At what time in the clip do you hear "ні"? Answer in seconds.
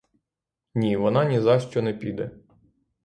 0.75-0.97